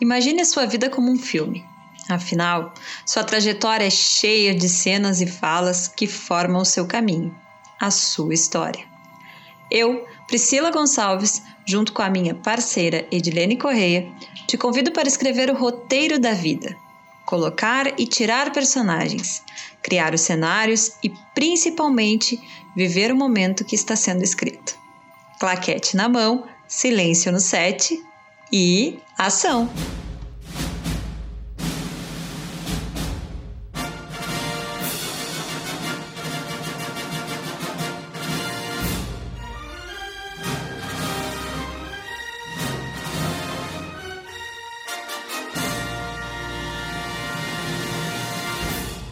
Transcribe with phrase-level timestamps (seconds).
[0.00, 1.64] Imagine a sua vida como um filme.
[2.08, 2.72] Afinal,
[3.04, 7.34] sua trajetória é cheia de cenas e falas que formam o seu caminho,
[7.80, 8.86] a sua história.
[9.70, 14.10] Eu, Priscila Gonçalves, junto com a minha parceira Edilene Correia,
[14.46, 16.74] te convido para escrever o roteiro da vida,
[17.26, 19.42] colocar e tirar personagens,
[19.82, 22.40] criar os cenários e, principalmente,
[22.74, 24.78] viver o momento que está sendo escrito.
[25.38, 28.02] Claquete na mão, silêncio no set
[28.52, 29.68] e ação!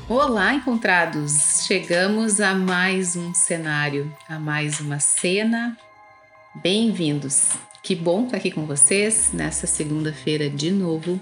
[0.09, 1.65] Olá, encontrados!
[1.67, 5.77] Chegamos a mais um cenário, a mais uma cena.
[6.55, 7.66] Bem-vindos!
[7.87, 11.21] Que bom estar aqui com vocês nessa segunda-feira de novo.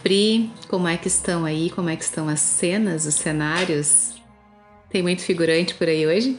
[0.00, 1.68] Pri, como é que estão aí?
[1.68, 4.22] Como é que estão as cenas, os cenários?
[4.88, 6.38] Tem muito figurante por aí hoje?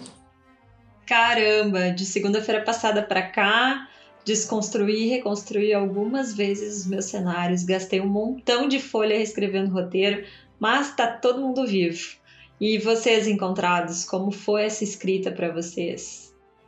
[1.05, 3.89] Caramba, de segunda-feira passada para cá,
[4.23, 10.23] desconstruí e reconstruí algumas vezes os meus cenários, gastei um montão de folha reescrevendo roteiro,
[10.57, 12.15] mas tá todo mundo vivo.
[12.57, 16.26] E vocês encontrados, como foi essa escrita para vocês?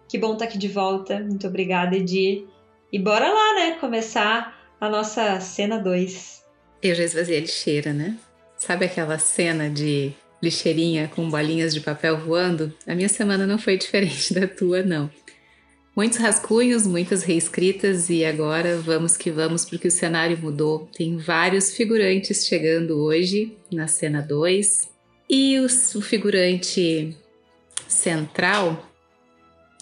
[0.09, 1.19] Que bom estar tá aqui de volta.
[1.19, 2.43] Muito obrigada, Edi.
[2.91, 3.77] E bora lá, né?
[3.79, 6.43] Começar a nossa cena 2.
[6.81, 8.17] Eu já esvaziei a lixeira, né?
[8.57, 12.73] Sabe aquela cena de lixeirinha com bolinhas de papel voando?
[12.87, 15.11] A minha semana não foi diferente da tua, não.
[15.95, 20.89] Muitos rascunhos, muitas reescritas e agora vamos que vamos porque o cenário mudou.
[20.97, 24.89] Tem vários figurantes chegando hoje na cena 2
[25.29, 27.15] e o, o figurante
[27.87, 28.88] central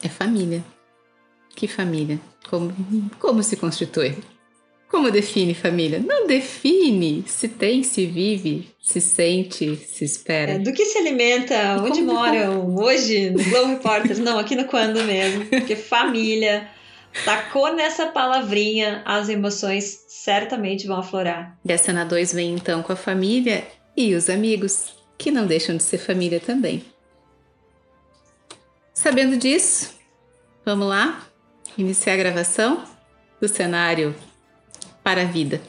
[0.04, 0.64] é família.
[1.56, 2.20] Que família?
[2.50, 2.74] Como,
[3.20, 4.16] como se constitui?
[4.90, 6.00] Como define família?
[6.00, 10.54] Não define se tem, se vive, se sente, se espera.
[10.54, 14.18] É, do que se alimenta, onde moram, hoje, no Globo Repórter.
[14.20, 15.46] Não, aqui no Quando mesmo.
[15.46, 16.70] Porque família,
[17.26, 21.58] tacou nessa palavrinha, as emoções certamente vão aflorar.
[21.66, 25.76] E a cena 2 vem então com a família e os amigos, que não deixam
[25.76, 26.84] de ser família também.
[28.98, 29.94] Sabendo disso,
[30.66, 31.24] vamos lá
[31.78, 32.84] iniciar a gravação
[33.40, 34.16] do cenário
[35.04, 35.62] para a vida.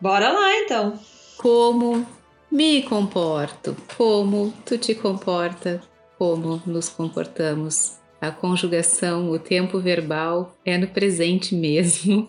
[0.00, 0.98] Bora lá então.
[1.36, 2.04] Como
[2.50, 3.76] me comporto?
[3.96, 5.80] Como tu te comporta?
[6.18, 7.98] Como nos comportamos?
[8.20, 12.28] A conjugação, o tempo verbal é no presente mesmo.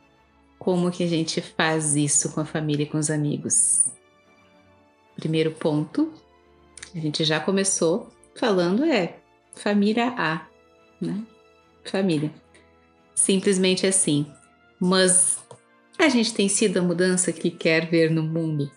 [0.60, 3.86] Como que a gente faz isso com a família e com os amigos?
[5.16, 6.12] Primeiro ponto,
[6.94, 9.14] a gente já começou falando é
[9.58, 10.46] família A,
[11.00, 11.22] né?
[11.84, 12.32] Família.
[13.14, 14.26] Simplesmente assim.
[14.80, 15.38] Mas
[15.98, 18.70] a gente tem sido a mudança que quer ver no mundo.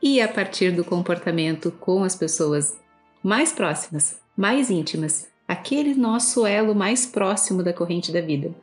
[0.00, 2.78] E a partir do comportamento com as pessoas
[3.22, 8.54] mais próximas, mais íntimas, aquele nosso elo mais próximo da corrente da vida.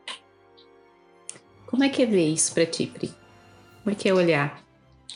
[1.68, 3.13] Como é que é ver isso para ti, Pri?
[3.83, 4.63] Como é que é olhar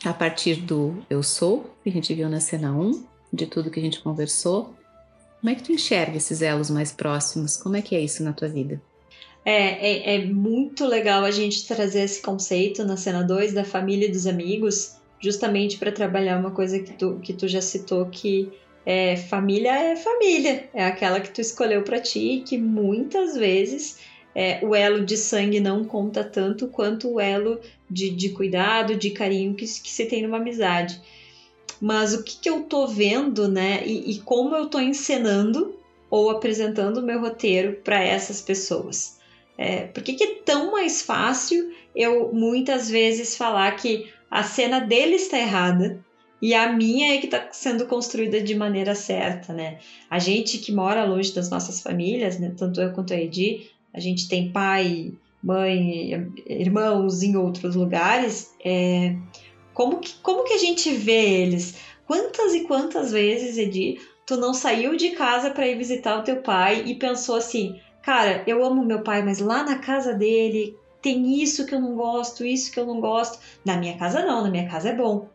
[0.04, 3.80] a partir do eu sou, que a gente viu na cena 1, de tudo que
[3.80, 4.74] a gente conversou,
[5.46, 7.56] como é que tu enxerga esses elos mais próximos?
[7.56, 8.82] Como é que é isso na tua vida?
[9.44, 14.08] É, é, é muito legal a gente trazer esse conceito na cena 2 da família
[14.08, 18.50] e dos amigos, justamente para trabalhar uma coisa que tu, que tu já citou que
[18.84, 24.00] é, família é família, é aquela que tu escolheu para ti e que muitas vezes
[24.34, 29.10] é, o elo de sangue não conta tanto quanto o elo de, de cuidado, de
[29.10, 31.00] carinho que, que se tem numa amizade
[31.80, 33.86] mas o que, que eu tô vendo, né?
[33.86, 35.76] E, e como eu tô encenando
[36.10, 39.18] ou apresentando o meu roteiro para essas pessoas.
[39.58, 45.14] É, por que, é tão mais fácil eu muitas vezes falar que a cena dele
[45.14, 46.04] está errada
[46.40, 49.78] e a minha é que está sendo construída de maneira certa, né?
[50.10, 52.52] A gente que mora longe das nossas famílias, né?
[52.56, 58.54] tanto eu quanto a Edi, a gente tem pai, mãe, irmãos em outros lugares.
[58.62, 59.16] É,
[59.76, 61.74] como que, como que a gente vê eles?
[62.06, 66.36] Quantas e quantas vezes, Edi, tu não saiu de casa para ir visitar o teu
[66.40, 71.42] pai e pensou assim: cara, eu amo meu pai, mas lá na casa dele tem
[71.42, 73.38] isso que eu não gosto, isso que eu não gosto.
[73.66, 75.28] Na minha casa não, na minha casa é bom.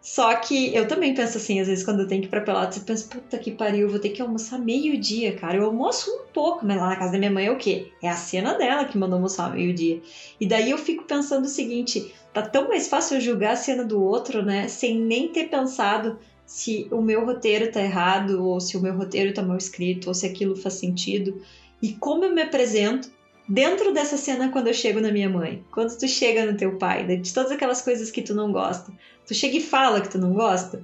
[0.00, 2.78] Só que eu também penso assim, às vezes, quando eu tenho que ir pra Pelotas,
[2.78, 5.58] eu penso, puta que pariu, vou ter que almoçar meio-dia, cara.
[5.58, 7.92] Eu almoço um pouco, mas lá na casa da minha mãe é o quê?
[8.02, 10.00] É a cena dela que mandou almoçar meio-dia.
[10.40, 13.84] E daí eu fico pensando o seguinte: tá tão mais fácil eu julgar a cena
[13.84, 14.68] do outro, né?
[14.68, 19.34] Sem nem ter pensado se o meu roteiro tá errado, ou se o meu roteiro
[19.34, 21.42] tá mal escrito, ou se aquilo faz sentido.
[21.82, 23.10] E como eu me apresento
[23.50, 27.04] dentro dessa cena quando eu chego na minha mãe, quando tu chega no teu pai,
[27.16, 28.92] de todas aquelas coisas que tu não gosta,
[29.26, 30.80] tu chega e fala que tu não gosta,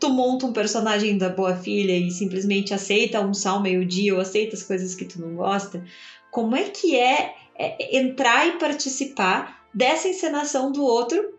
[0.00, 4.56] tu monta um personagem da boa filha e simplesmente aceita almoçar ao meio-dia ou aceita
[4.56, 5.84] as coisas que tu não gosta,
[6.32, 11.38] como é que é, é entrar e participar dessa encenação do outro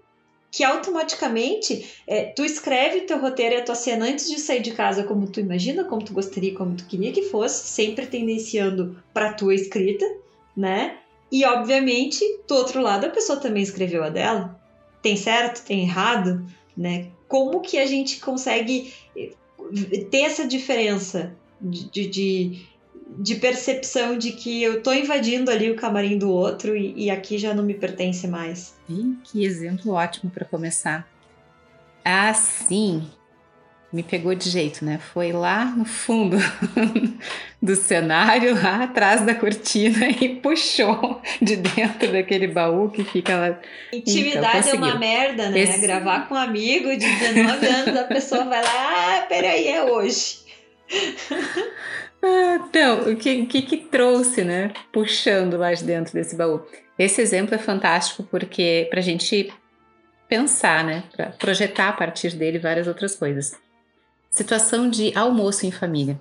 [0.50, 4.62] que automaticamente é, tu escreve o teu roteiro e a tua cena antes de sair
[4.62, 9.02] de casa como tu imagina, como tu gostaria, como tu queria que fosse, sempre tendenciando
[9.14, 10.06] para tua escrita,
[10.56, 10.98] né?
[11.32, 14.60] E obviamente, do outro lado, a pessoa também escreveu a dela.
[15.02, 16.46] Tem certo, tem errado,
[16.76, 17.08] né?
[17.28, 19.32] Como que a gente consegue eh,
[20.12, 22.66] ter essa diferença de, de,
[23.18, 27.38] de percepção de que eu tô invadindo ali o camarim do outro e, e aqui
[27.38, 28.76] já não me pertence mais.
[28.90, 31.08] Ih, que exemplo ótimo para começar.
[32.04, 33.08] Ah, sim.
[33.92, 35.00] Me pegou de jeito, né?
[35.14, 36.38] Foi lá no fundo
[37.62, 43.60] do cenário, lá atrás da cortina e puxou de dentro daquele baú que fica lá.
[43.92, 45.60] Intimidade então, é uma merda, né?
[45.60, 45.82] Esse...
[45.82, 48.70] Gravar com um amigo de 19 anos, a pessoa vai lá,
[49.18, 50.40] ah, peraí, é hoje.
[52.24, 54.72] Ah, então, o que, que, que trouxe, né?
[54.94, 56.62] Puxando lá de dentro desse baú.
[56.98, 59.52] Esse exemplo é fantástico porque para a gente
[60.30, 61.04] pensar, né?
[61.14, 63.60] Para projetar a partir dele várias outras coisas.
[64.32, 66.20] Situação de almoço em família.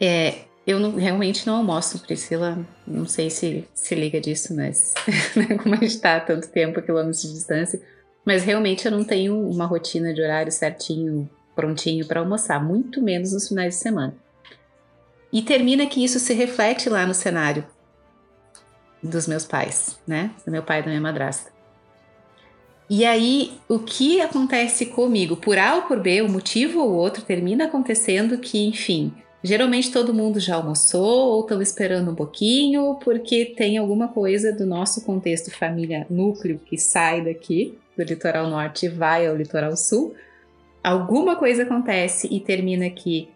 [0.00, 2.56] É, eu não, realmente não almoço, Priscila.
[2.86, 4.94] Não sei se se liga disso, mas
[5.34, 7.82] né, como a gente está tanto tempo, quilômetros de distância.
[8.24, 13.32] Mas realmente eu não tenho uma rotina de horário certinho, prontinho para almoçar, muito menos
[13.32, 14.14] nos finais de semana.
[15.32, 17.66] E termina que isso se reflete lá no cenário
[19.02, 20.30] dos meus pais, né?
[20.46, 21.52] Do meu pai e da minha madrasta.
[22.88, 25.36] E aí, o que acontece comigo?
[25.36, 29.10] Por A ou por B, um motivo ou outro, termina acontecendo que, enfim,
[29.42, 34.66] geralmente todo mundo já almoçou ou estão esperando um pouquinho, porque tem alguma coisa do
[34.66, 40.14] nosso contexto família núcleo que sai daqui, do litoral norte e vai ao litoral sul.
[40.82, 43.28] Alguma coisa acontece e termina que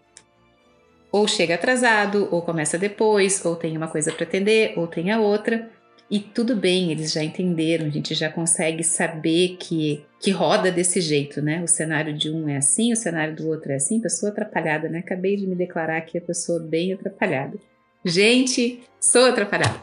[1.11, 5.19] ou chega atrasado, ou começa depois, ou tem uma coisa para atender, ou tem a
[5.19, 5.67] outra.
[6.11, 10.99] E tudo bem, eles já entenderam, a gente já consegue saber que, que roda desse
[10.99, 11.61] jeito, né?
[11.63, 14.99] O cenário de um é assim, o cenário do outro é assim, pessoa atrapalhada, né?
[14.99, 17.59] Acabei de me declarar aqui a pessoa bem atrapalhada.
[18.03, 19.79] Gente, sou atrapalhada.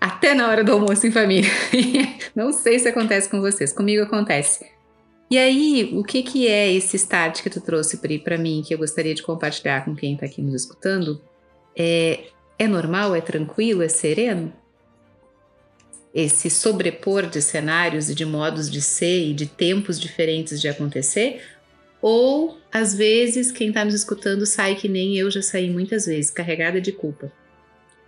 [0.00, 1.50] Até na hora do almoço em família.
[2.36, 4.64] Não sei se acontece com vocês, comigo acontece.
[5.28, 8.72] E aí, o que, que é esse start que tu trouxe, Pri, para mim, que
[8.72, 11.20] eu gostaria de compartilhar com quem está aqui nos escutando?
[11.76, 12.20] É,
[12.56, 14.52] é normal, é tranquilo, é sereno?
[16.14, 21.42] Esse sobrepor de cenários e de modos de ser e de tempos diferentes de acontecer?
[22.00, 26.30] Ou, às vezes, quem está nos escutando sai que nem eu já saí muitas vezes,
[26.30, 27.32] carregada de culpa.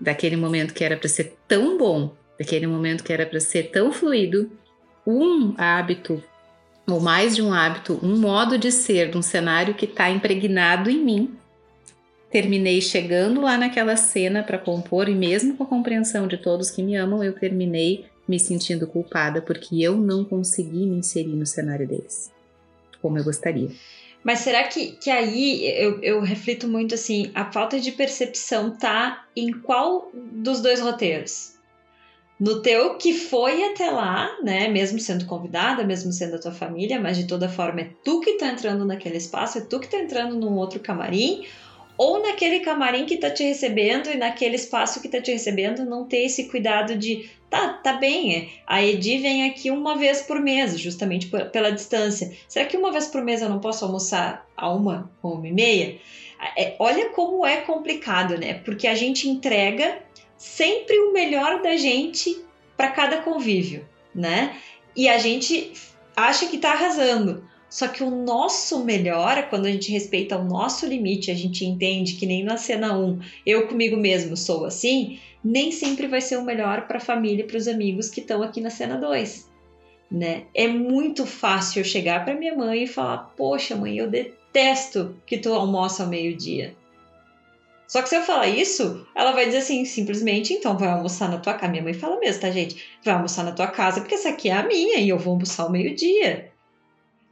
[0.01, 3.91] Daquele momento que era para ser tão bom, daquele momento que era para ser tão
[3.91, 4.53] fluido,
[5.07, 6.23] um hábito
[6.89, 10.89] ou mais de um hábito, um modo de ser de um cenário que está impregnado
[10.89, 11.37] em mim.
[12.31, 16.83] Terminei chegando lá naquela cena para compor, e mesmo com a compreensão de todos que
[16.83, 21.87] me amam, eu terminei me sentindo culpada porque eu não consegui me inserir no cenário
[21.87, 22.33] deles,
[23.01, 23.71] como eu gostaria.
[24.25, 29.25] Mas será que, que aí eu, eu reflito muito assim, a falta de percepção tá
[29.37, 31.57] em qual dos dois roteiros?
[32.39, 34.69] no teu que foi até lá, né?
[34.69, 38.35] Mesmo sendo convidada, mesmo sendo a tua família, mas de toda forma é tu que
[38.35, 41.47] tá entrando naquele espaço, é tu que tá entrando num outro camarim,
[41.97, 46.05] ou naquele camarim que tá te recebendo e naquele espaço que tá te recebendo não
[46.05, 50.41] ter esse cuidado de tá, tá bem, é, a Edi vem aqui uma vez por
[50.41, 52.37] mês, justamente pela distância.
[52.49, 55.99] Será que uma vez por mês eu não posso almoçar a uma, uma e meia?
[56.57, 58.55] É, olha como é complicado, né?
[58.55, 59.99] Porque a gente entrega
[60.37, 62.45] sempre o melhor da gente
[62.77, 64.57] para cada convívio, né?
[64.95, 65.73] E a gente
[66.15, 67.49] acha que está arrasando.
[67.69, 72.15] Só que o nosso melhor, quando a gente respeita o nosso limite, a gente entende
[72.15, 76.45] que nem na cena 1 eu comigo mesmo sou assim, nem sempre vai ser o
[76.45, 79.51] melhor para a família e para os amigos que estão aqui na cena 2.
[80.11, 80.45] Né?
[80.55, 85.37] É muito fácil eu chegar para minha mãe e falar: Poxa, mãe, eu detesto que
[85.37, 86.77] tu almoça ao meio-dia.
[87.89, 91.39] Só que se eu falar isso, ela vai dizer assim, simplesmente, então vai almoçar na
[91.39, 91.71] tua casa.
[91.71, 92.85] Minha mãe fala mesmo, tá, gente?
[93.05, 95.65] Vai almoçar na tua casa, porque essa aqui é a minha e eu vou almoçar
[95.65, 96.51] ao meio-dia.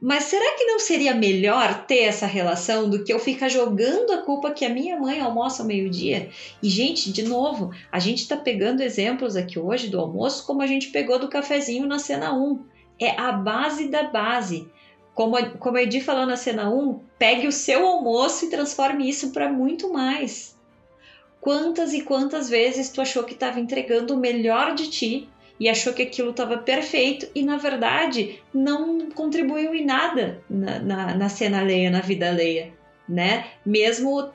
[0.05, 4.19] Mas será que não seria melhor ter essa relação do que eu ficar jogando a
[4.19, 6.29] culpa que a minha mãe almoça ao meio-dia?
[6.61, 10.67] E, gente, de novo, a gente tá pegando exemplos aqui hoje do almoço como a
[10.67, 12.59] gente pegou do cafezinho na cena 1.
[13.01, 14.69] É a base da base.
[15.15, 19.09] Como a, como a Edi falou na cena 1, pegue o seu almoço e transforme
[19.09, 20.55] isso para muito mais.
[21.41, 25.93] quantas e quantas vezes tu achou que estava entregando o melhor de ti e achou
[25.93, 31.59] que aquilo estava perfeito e na verdade não contribuiu em nada na, na, na cena
[31.59, 32.73] alheia, na vida alheia,
[33.07, 33.45] né?
[33.65, 34.31] Mesmo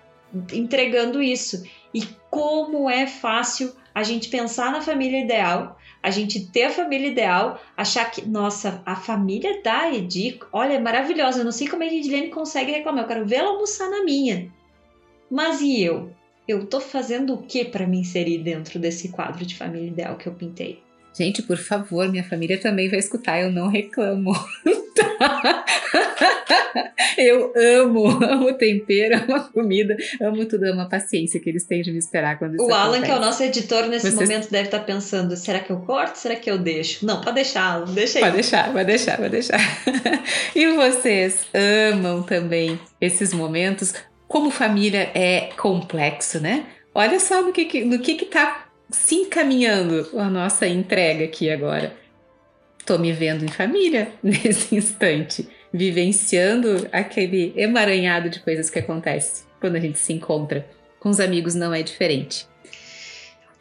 [0.52, 1.62] entregando isso.
[1.92, 7.08] E como é fácil a gente pensar na família ideal, a gente ter a família
[7.08, 11.40] ideal, achar que, nossa, a família da Edi, olha, é maravilhosa.
[11.40, 14.50] Eu não sei como a Edilene consegue reclamar, eu quero vê-la almoçar na minha.
[15.30, 16.10] Mas e eu?
[16.48, 20.26] Eu tô fazendo o que para me inserir dentro desse quadro de família ideal que
[20.26, 20.82] eu pintei?
[21.16, 24.32] Gente, por favor, minha família também vai escutar, eu não reclamo.
[27.18, 31.82] eu amo, amo tempero, amo a comida, amo tudo, amo a paciência que eles têm
[31.82, 33.04] de me esperar quando isso O Alan, acontece.
[33.06, 34.28] que é o nosso editor nesse Vocês...
[34.28, 36.16] momento, deve estar pensando: será que eu corto?
[36.16, 37.04] Será que eu deixo?
[37.04, 38.24] Não, pode deixar, Alan, deixa aí.
[38.24, 39.60] Pode deixar, pode deixar, pode deixar.
[40.54, 41.46] e vocês
[41.92, 43.94] amam também esses momentos?
[44.28, 46.66] Como família é complexo, né?
[46.94, 51.94] Olha só no que, no que, que tá se encaminhando a nossa entrega aqui agora.
[52.84, 59.76] Tô me vendo em família nesse instante, vivenciando aquele emaranhado de coisas que acontece quando
[59.76, 60.66] a gente se encontra.
[60.98, 62.46] Com os amigos não é diferente.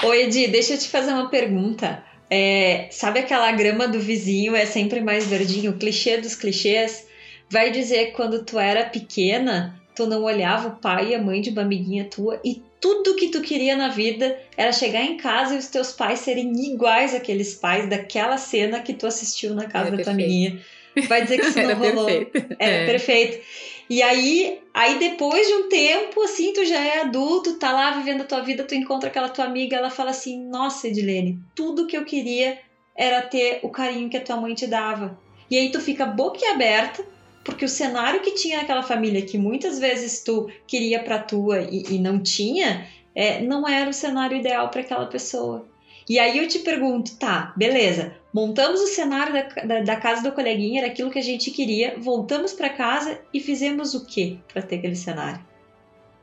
[0.03, 2.03] Oi, Edi, deixa eu te fazer uma pergunta.
[2.29, 5.73] É, sabe aquela grama do vizinho é sempre mais verdinho?
[5.73, 7.07] Clichê dos clichês
[7.49, 11.41] vai dizer que quando tu era pequena, tu não olhava o pai e a mãe
[11.41, 15.55] de uma amiguinha tua e tudo que tu queria na vida era chegar em casa
[15.55, 19.87] e os teus pais serem iguais àqueles pais daquela cena que tu assistiu na casa
[19.87, 20.61] era da tua amiguinha.
[21.07, 22.05] Vai dizer que isso não rolou.
[22.05, 22.55] Perfeito.
[22.57, 22.85] Era é.
[22.85, 23.45] perfeito.
[23.89, 28.21] E aí, aí depois de um tempo, assim, tu já é adulto, tá lá vivendo
[28.21, 31.97] a tua vida, tu encontra aquela tua amiga, ela fala assim: "Nossa, Edilene, tudo que
[31.97, 32.57] eu queria
[32.95, 35.19] era ter o carinho que a tua mãe te dava".
[35.49, 37.03] E aí tu fica boquiaberta
[37.49, 41.83] porque o cenário que tinha aquela família, que muitas vezes tu queria para tua e,
[41.89, 45.67] e, não tinha, é, não era o cenário ideal para aquela pessoa.
[46.07, 50.31] E aí eu te pergunto, tá, beleza, montamos o cenário da, da, da casa do
[50.31, 54.61] coleguinha, era aquilo que a gente queria, voltamos para casa e fizemos o que para
[54.61, 55.48] ter aquele cenário?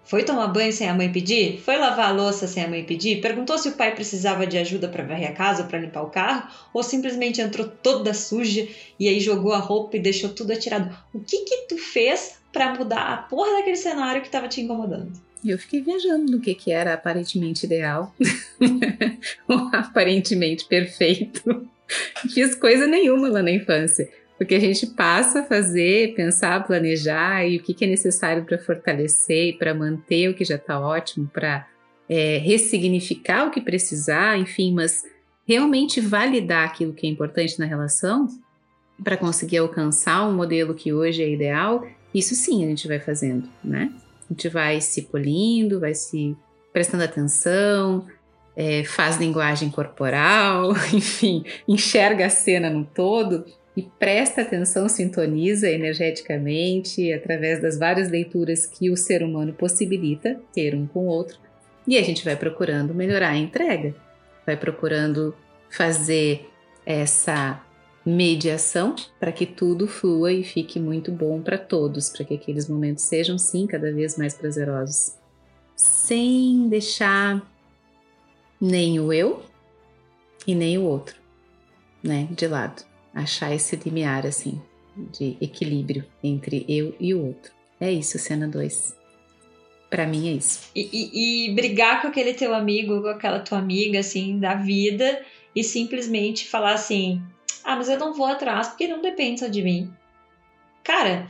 [0.06, 1.60] Foi tomar banho sem a mãe pedir?
[1.60, 3.20] Foi lavar a louça sem a mãe pedir?
[3.20, 6.10] Perguntou se o pai precisava de ajuda para varrer a casa ou para limpar o
[6.10, 6.48] carro?
[6.72, 8.68] Ou simplesmente entrou toda suja
[9.00, 10.96] e aí jogou a roupa e deixou tudo atirado?
[11.12, 15.12] O que que tu fez para mudar a porra daquele cenário que estava te incomodando?
[15.44, 18.14] Eu fiquei viajando no que, que era aparentemente ideal,
[19.72, 21.68] aparentemente perfeito.
[22.32, 24.08] Fiz coisa nenhuma lá na infância.
[24.38, 28.58] Porque a gente passa a fazer, pensar, planejar e o que, que é necessário para
[28.58, 31.66] fortalecer e para manter o que já está ótimo, para
[32.08, 35.04] é, ressignificar o que precisar, enfim, mas
[35.46, 38.28] realmente validar aquilo que é importante na relação
[39.02, 43.48] para conseguir alcançar um modelo que hoje é ideal, isso sim a gente vai fazendo,
[43.62, 43.92] né?
[44.28, 46.36] A gente vai se polindo, vai se
[46.72, 48.06] prestando atenção,
[48.56, 53.44] é, faz linguagem corporal, enfim, enxerga a cena no todo
[53.76, 60.74] e presta atenção, sintoniza energeticamente através das várias leituras que o ser humano possibilita ter
[60.74, 61.38] um com o outro.
[61.86, 63.94] E a gente vai procurando melhorar a entrega,
[64.46, 65.36] vai procurando
[65.68, 66.48] fazer
[66.86, 67.62] essa
[68.04, 73.04] mediação para que tudo flua e fique muito bom para todos, para que aqueles momentos
[73.04, 75.18] sejam sim cada vez mais prazerosos,
[75.74, 77.44] sem deixar
[78.58, 79.42] nem o eu
[80.46, 81.16] e nem o outro,
[82.02, 84.60] né, de lado achar esse limiar assim
[84.96, 87.52] de equilíbrio entre eu e o outro.
[87.80, 88.94] É isso, cena 2.
[89.88, 90.70] Para mim é isso.
[90.74, 95.22] E, e, e, brigar com aquele teu amigo, com aquela tua amiga, assim, da vida
[95.54, 97.22] e simplesmente falar assim:
[97.64, 99.92] ah, mas eu não vou atrás porque não depende só de mim.
[100.82, 101.28] Cara,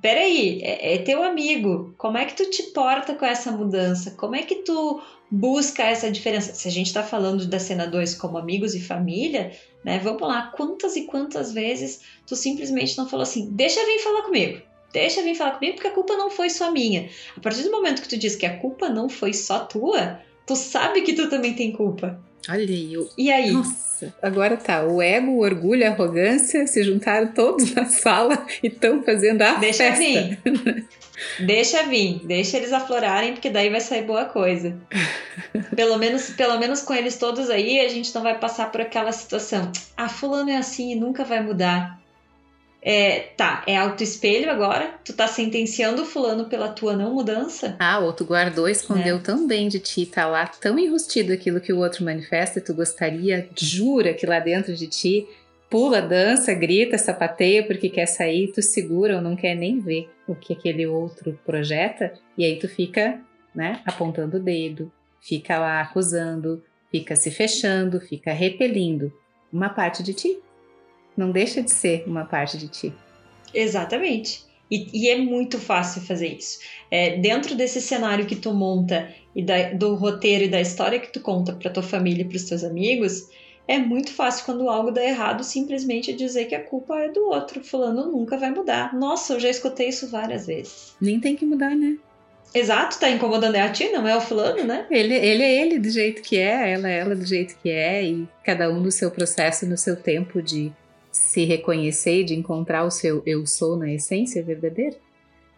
[0.00, 1.94] peraí, é, é teu amigo.
[1.96, 4.12] Como é que tu te porta com essa mudança?
[4.12, 6.54] Como é que tu busca essa diferença?
[6.54, 9.52] Se a gente tá falando da cena 2 como amigos e família,
[9.84, 9.98] né?
[9.98, 14.62] Vamos lá, quantas e quantas vezes tu simplesmente não falou assim, deixa vir falar comigo,
[14.92, 17.08] deixa vir falar comigo porque a culpa não foi só minha.
[17.36, 20.56] A partir do momento que tu diz que a culpa não foi só tua, tu
[20.56, 22.20] sabe que tu também tem culpa.
[22.48, 23.08] Olha aí, eu...
[23.16, 23.52] E aí?
[23.52, 28.66] Nossa, agora tá, o ego, o orgulho, a arrogância se juntaram todos na sala e
[28.66, 29.98] estão fazendo a deixa festa.
[29.98, 30.88] Vir.
[31.38, 34.76] Deixa vir, deixa eles aflorarem, porque daí vai sair boa coisa.
[35.74, 39.12] Pelo menos, pelo menos com eles todos aí, a gente não vai passar por aquela
[39.12, 39.70] situação.
[39.96, 42.00] Ah, fulano é assim e nunca vai mudar.
[42.86, 44.94] É, tá, é autoespelho agora.
[45.02, 47.76] Tu tá sentenciando o fulano pela tua não mudança.
[47.78, 49.20] Ah, o outro guardou, escondeu é.
[49.20, 52.74] tão bem de ti, tá lá tão enrustido aquilo que o outro manifesta, e tu
[52.74, 55.26] gostaria, jura que lá dentro de ti
[55.70, 60.34] pula, dança, grita, sapateia porque quer sair, tu segura ou não quer nem ver o
[60.34, 63.18] que aquele outro projeta, e aí tu fica,
[63.52, 66.62] né, apontando o dedo, fica lá acusando,
[66.92, 69.12] fica se fechando, fica repelindo
[69.52, 70.38] uma parte de ti.
[71.16, 72.92] Não deixa de ser uma parte de ti.
[73.52, 74.44] Exatamente.
[74.70, 76.58] E, e é muito fácil fazer isso.
[76.90, 81.12] É, dentro desse cenário que tu monta e da, do roteiro e da história que
[81.12, 83.28] tu conta para tua família e para os teus amigos,
[83.66, 87.62] é muito fácil quando algo dá errado simplesmente dizer que a culpa é do outro.
[87.64, 88.94] Fulano nunca vai mudar.
[88.94, 90.94] Nossa, eu já escutei isso várias vezes.
[91.00, 91.96] Nem tem que mudar, né?
[92.54, 94.86] Exato, tá incomodando é a ti, não é o fulano, né?
[94.88, 98.04] Ele, ele é ele do jeito que é, ela é ela do jeito que é,
[98.04, 100.72] e cada um no seu processo, no seu tempo de
[101.14, 104.96] se reconhecer, de encontrar o seu eu sou na essência verdadeira.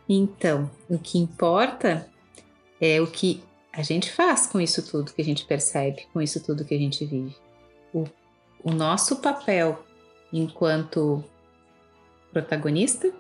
[0.06, 2.06] Então, o que importa
[2.78, 6.44] é o que a gente faz com isso tudo que a gente percebe, com isso
[6.44, 7.34] tudo que a gente vive.
[7.92, 8.04] O,
[8.62, 9.82] o nosso papel
[10.30, 11.25] enquanto
[12.30, 13.10] protagonista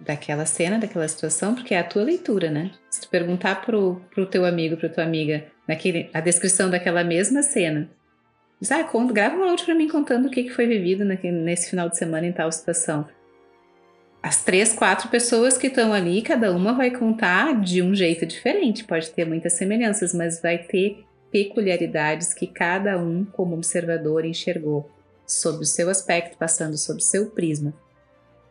[0.00, 2.72] daquela cena, daquela situação, porque é a tua leitura, né?
[2.90, 7.40] Se tu perguntar pro, pro teu amigo, pro tua amiga, naquele, a descrição daquela mesma
[7.42, 7.88] cena,
[8.60, 11.70] diz, ah, conta, grava um áudio pra mim contando o que, que foi vivido nesse
[11.70, 13.06] final de semana em tal situação.
[14.22, 18.84] As três, quatro pessoas que estão ali, cada uma vai contar de um jeito diferente.
[18.84, 24.90] Pode ter muitas semelhanças, mas vai ter peculiaridades que cada um, como observador, enxergou
[25.26, 27.72] sob o seu aspecto, passando sob o seu prisma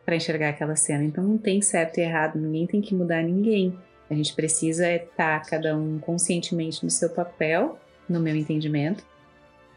[0.04, 1.04] para enxergar aquela cena.
[1.04, 3.76] Então não tem certo e errado, ninguém tem que mudar ninguém.
[4.08, 9.04] A gente precisa estar tá cada um conscientemente no seu papel, no meu entendimento,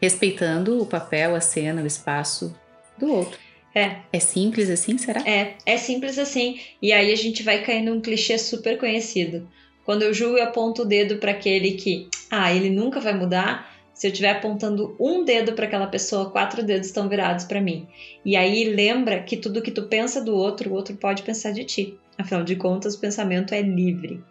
[0.00, 2.54] respeitando o papel, a cena, o espaço
[2.98, 3.38] do outro.
[3.74, 3.96] É.
[4.12, 5.22] É simples assim, será?
[5.28, 6.60] É, é simples assim.
[6.82, 9.48] E aí a gente vai cair num clichê super conhecido.
[9.84, 13.70] Quando eu julgo e aponto o dedo para aquele que, ah, ele nunca vai mudar,
[13.94, 17.86] se eu estiver apontando um dedo para aquela pessoa, quatro dedos estão virados para mim.
[18.24, 21.64] E aí lembra que tudo que tu pensa do outro, o outro pode pensar de
[21.64, 21.98] ti.
[22.16, 24.22] Afinal de contas, o pensamento é livre.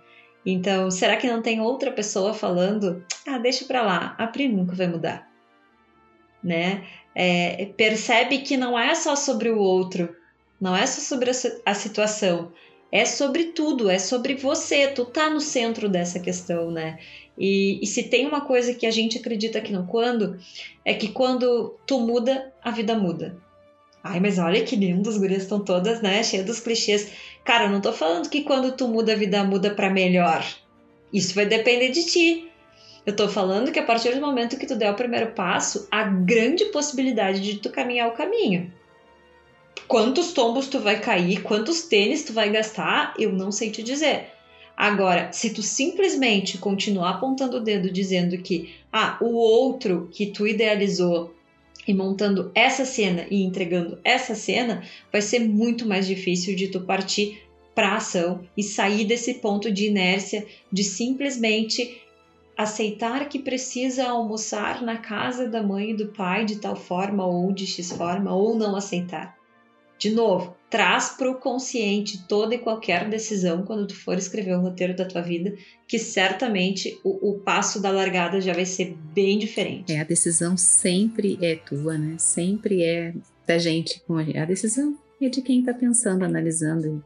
[0.45, 3.03] Então, será que não tem outra pessoa falando?
[3.27, 5.28] Ah, deixa para lá, a Pri nunca vai mudar.
[6.43, 6.83] Né?
[7.13, 10.15] É, percebe que não é só sobre o outro,
[10.59, 11.33] não é só sobre a,
[11.65, 12.51] a situação,
[12.91, 16.97] é sobre tudo, é sobre você, tu tá no centro dessa questão, né?
[17.37, 20.37] E, e, se tem uma coisa que a gente acredita que não quando,
[20.83, 23.37] é que quando tu muda, a vida muda.
[24.03, 27.11] Ai, mas olha que lindo, as gurias estão todas, né, cheias dos clichês.
[27.45, 30.45] Cara, eu não tô falando que quando tu muda, a vida muda para melhor.
[31.13, 32.48] Isso vai depender de ti.
[33.09, 36.03] Eu tô falando que a partir do momento que tu der o primeiro passo, há
[36.03, 38.71] grande possibilidade de tu caminhar o caminho.
[39.87, 44.27] Quantos tombos tu vai cair, quantos tênis tu vai gastar, eu não sei te dizer
[44.77, 50.45] Agora, se tu simplesmente continuar apontando o dedo dizendo que ah, o outro que tu
[50.45, 51.33] idealizou
[51.87, 56.81] e montando essa cena e entregando essa cena, vai ser muito mais difícil de tu
[56.81, 57.41] partir
[57.73, 62.03] para ação e sair desse ponto de inércia de simplesmente
[62.59, 67.53] aceitar que precisa almoçar na casa da mãe e do pai de tal forma ou
[67.53, 69.37] de X forma ou não aceitar.
[69.97, 74.61] De novo, traz para o consciente toda e qualquer decisão quando tu for escrever o
[74.61, 75.55] roteiro da tua vida,
[75.87, 79.93] que certamente o, o, passo da largada já vai ser bem diferente.
[79.93, 82.17] É, a decisão sempre é tua, né?
[82.17, 83.13] Sempre é
[83.47, 84.03] da gente.
[84.35, 87.01] A decisão é de quem está pensando, analisando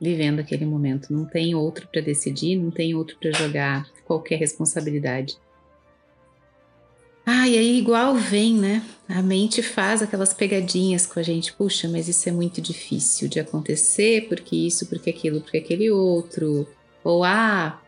[0.00, 1.12] vivendo aquele momento.
[1.12, 5.36] Não tem outro para decidir, não tem outro para jogar qualquer responsabilidade.
[7.26, 8.84] Ah, e aí igual vem, né?
[9.08, 11.54] A mente faz aquelas pegadinhas com a gente.
[11.54, 16.68] Puxa, mas isso é muito difícil de acontecer, porque isso, porque aquilo, porque aquele outro.
[17.02, 17.80] Ou ah,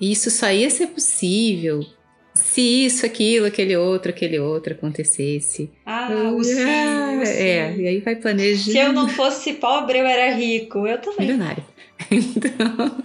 [0.00, 1.84] isso só ia ser possível
[2.34, 5.70] se isso, aquilo, aquele outro, aquele outro acontecesse.
[5.86, 7.32] Ah, o sim, o sim.
[7.32, 8.72] É, e aí vai planejando.
[8.72, 10.84] Se eu não fosse pobre, eu era rico.
[10.84, 11.28] Eu também.
[11.28, 11.64] Milionário.
[12.10, 13.02] Então,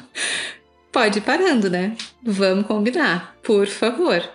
[0.91, 1.95] pode ir parando, né?
[2.23, 4.27] Vamos combinar, por favor.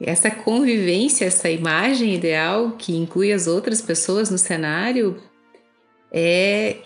[0.00, 5.20] Essa convivência, essa imagem ideal que inclui as outras pessoas no cenário,
[6.12, 6.76] é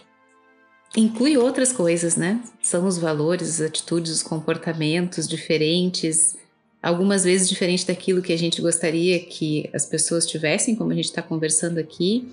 [0.96, 2.40] inclui outras coisas, né?
[2.62, 6.37] São os valores, as atitudes, os comportamentos diferentes,
[6.83, 11.07] algumas vezes diferente daquilo que a gente gostaria que as pessoas tivessem, como a gente
[11.07, 12.29] está conversando aqui.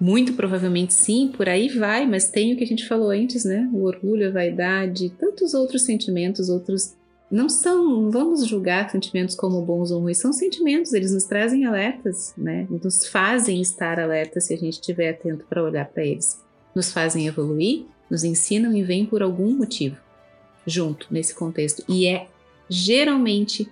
[0.00, 3.70] Muito provavelmente sim, por aí vai, mas tem o que a gente falou antes, né?
[3.72, 6.94] O orgulho, a vaidade, tantos outros sentimentos, outros
[7.30, 12.34] não são, vamos julgar sentimentos como bons ou ruins, são sentimentos, eles nos trazem alertas,
[12.36, 12.66] né?
[12.68, 16.42] Nos fazem estar alertas se a gente estiver atento para olhar para eles.
[16.74, 19.96] Nos fazem evoluir, nos ensinam e vêm por algum motivo
[20.66, 21.84] junto nesse contexto.
[21.88, 22.26] E é
[22.68, 23.68] geralmente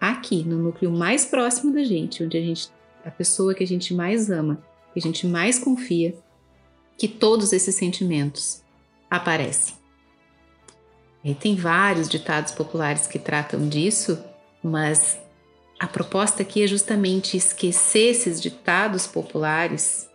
[0.00, 2.70] aqui, no núcleo mais próximo da gente, onde a gente
[3.04, 6.14] a pessoa que a gente mais ama, que a gente mais confia,
[6.96, 8.62] que todos esses sentimentos
[9.10, 9.74] aparecem.
[11.24, 14.22] E tem vários ditados populares que tratam disso,
[14.60, 15.16] Mas
[15.78, 20.08] a proposta aqui é justamente esquecer esses ditados populares,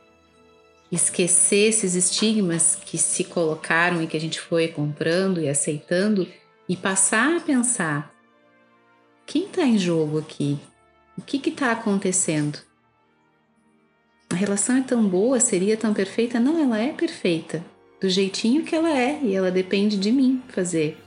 [0.91, 6.28] esquecer esses estigmas que se colocaram e que a gente foi comprando e aceitando
[6.67, 8.12] e passar a pensar:
[9.34, 10.60] quem está em jogo aqui?
[11.17, 12.60] O que está acontecendo?
[14.30, 16.39] A relação é tão boa, seria tão perfeita?
[16.39, 17.65] Não, ela é perfeita,
[18.00, 21.00] do jeitinho que ela é, e ela depende de mim fazer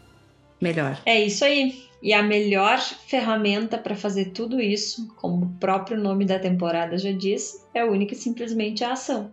[0.61, 1.01] melhor.
[1.07, 1.85] É isso aí.
[2.03, 7.13] E a melhor ferramenta para fazer tudo isso, como o próprio nome da temporada já
[7.13, 9.31] diz, é única e simplesmente a ação.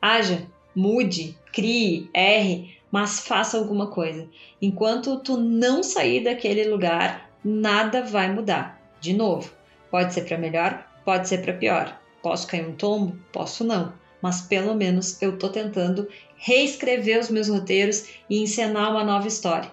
[0.00, 4.28] Haja, mude, crie, erre, mas faça alguma coisa.
[4.60, 8.80] Enquanto tu não sair daquele lugar, nada vai mudar.
[9.00, 9.52] De novo,
[9.90, 12.00] pode ser para melhor, pode ser para pior.
[12.22, 13.16] Posso cair um tombo?
[13.32, 13.92] Posso não.
[14.20, 19.70] Mas pelo menos eu estou tentando reescrever os meus roteiros e encenar uma nova história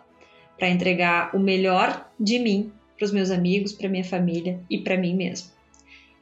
[0.57, 4.97] para entregar o melhor de mim para os meus amigos, para minha família e para
[4.97, 5.49] mim mesmo.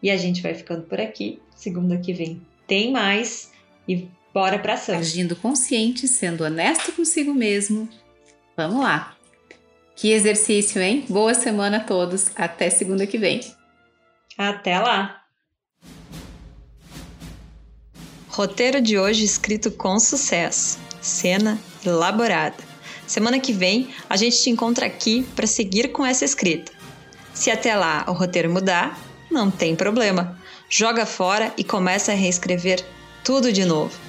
[0.02, 1.42] E a gente vai ficando por aqui.
[1.56, 3.52] Segunda que vem tem mais
[3.88, 4.96] e bora para ação.
[4.96, 7.90] Agindo consciente, sendo honesto consigo mesmo.
[8.56, 9.17] Vamos lá.
[9.98, 11.04] Que exercício, hein?
[11.10, 12.30] Boa semana a todos.
[12.36, 13.42] Até segunda que vem.
[14.38, 15.24] Até lá.
[18.28, 20.78] Roteiro de hoje escrito com sucesso.
[21.02, 22.64] Cena elaborada.
[23.08, 26.72] Semana que vem a gente te encontra aqui para seguir com essa escrita.
[27.34, 30.40] Se até lá o roteiro mudar, não tem problema.
[30.70, 32.86] Joga fora e começa a reescrever
[33.24, 34.07] tudo de novo.